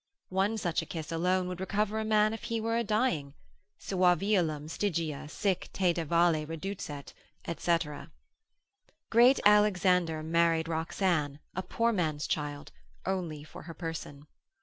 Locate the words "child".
12.25-12.71